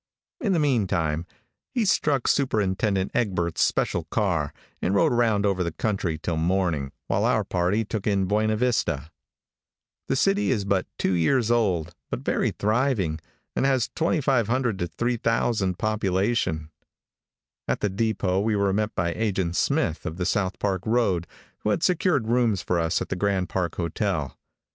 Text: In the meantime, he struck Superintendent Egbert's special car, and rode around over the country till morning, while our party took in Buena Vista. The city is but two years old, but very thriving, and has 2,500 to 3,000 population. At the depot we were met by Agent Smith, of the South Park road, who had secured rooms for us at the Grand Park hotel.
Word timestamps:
In 0.39 0.51
the 0.53 0.57
meantime, 0.57 1.27
he 1.75 1.85
struck 1.85 2.27
Superintendent 2.27 3.11
Egbert's 3.13 3.61
special 3.61 4.05
car, 4.05 4.51
and 4.81 4.95
rode 4.95 5.11
around 5.13 5.45
over 5.45 5.63
the 5.63 5.71
country 5.73 6.17
till 6.17 6.37
morning, 6.37 6.91
while 7.05 7.23
our 7.23 7.43
party 7.43 7.85
took 7.85 8.07
in 8.07 8.25
Buena 8.25 8.55
Vista. 8.57 9.11
The 10.07 10.15
city 10.15 10.49
is 10.49 10.65
but 10.65 10.87
two 10.97 11.11
years 11.13 11.51
old, 11.51 11.93
but 12.09 12.21
very 12.21 12.49
thriving, 12.49 13.19
and 13.55 13.63
has 13.63 13.89
2,500 13.93 14.79
to 14.79 14.87
3,000 14.87 15.77
population. 15.77 16.71
At 17.67 17.81
the 17.81 17.89
depot 17.89 18.39
we 18.39 18.55
were 18.55 18.73
met 18.73 18.95
by 18.95 19.13
Agent 19.13 19.55
Smith, 19.55 20.07
of 20.07 20.17
the 20.17 20.25
South 20.25 20.57
Park 20.57 20.81
road, 20.87 21.27
who 21.59 21.69
had 21.69 21.83
secured 21.83 22.27
rooms 22.27 22.63
for 22.63 22.79
us 22.79 23.03
at 23.03 23.09
the 23.09 23.15
Grand 23.15 23.49
Park 23.49 23.75
hotel. 23.75 24.35